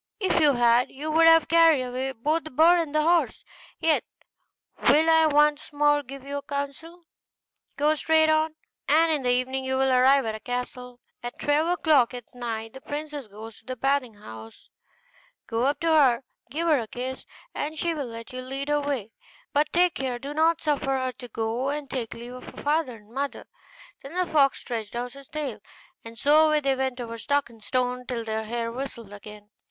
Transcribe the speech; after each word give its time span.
If 0.19 0.39
you 0.39 0.53
had, 0.53 0.89
you 0.89 1.11
would 1.11 1.27
have 1.27 1.47
carried 1.47 1.83
away 1.83 2.11
both 2.13 2.43
the 2.43 2.49
bird 2.49 2.79
and 2.79 2.95
the 2.95 3.03
horse; 3.03 3.43
yet 3.79 4.03
will 4.89 5.07
I 5.07 5.27
once 5.27 5.71
more 5.71 6.01
give 6.01 6.23
you 6.25 6.41
counsel. 6.41 7.03
Go 7.77 7.93
straight 7.93 8.27
on, 8.27 8.55
and 8.87 9.11
in 9.11 9.21
the 9.21 9.29
evening 9.29 9.63
you 9.63 9.75
will 9.77 9.91
arrive 9.91 10.25
at 10.25 10.33
a 10.33 10.39
castle. 10.39 10.99
At 11.21 11.37
twelve 11.37 11.67
o'clock 11.67 12.15
at 12.15 12.33
night 12.33 12.73
the 12.73 12.81
princess 12.81 13.27
goes 13.27 13.59
to 13.59 13.65
the 13.67 13.75
bathing 13.75 14.15
house: 14.15 14.71
go 15.45 15.65
up 15.67 15.79
to 15.81 15.89
her 15.91 16.13
and 16.15 16.23
give 16.49 16.67
her 16.67 16.79
a 16.79 16.87
kiss, 16.87 17.27
and 17.53 17.77
she 17.77 17.93
will 17.93 18.07
let 18.07 18.33
you 18.33 18.41
lead 18.41 18.69
her 18.69 18.77
away; 18.77 19.11
but 19.53 19.71
take 19.71 19.93
care 19.93 20.13
you 20.13 20.19
do 20.19 20.33
not 20.33 20.61
suffer 20.61 20.97
her 20.97 21.11
to 21.19 21.27
go 21.27 21.69
and 21.69 21.91
take 21.91 22.15
leave 22.15 22.33
of 22.33 22.45
her 22.47 22.61
father 22.63 22.95
and 22.95 23.11
mother.' 23.11 23.45
Then 24.01 24.15
the 24.15 24.25
fox 24.25 24.61
stretched 24.61 24.95
out 24.95 25.13
his 25.13 25.27
tail, 25.27 25.59
and 26.03 26.17
so 26.17 26.47
away 26.47 26.59
they 26.59 26.75
went 26.75 26.99
over 26.99 27.19
stock 27.19 27.51
and 27.51 27.63
stone 27.63 28.07
till 28.07 28.25
their 28.25 28.45
hair 28.45 28.71
whistled 28.71 29.13
again. 29.13 29.51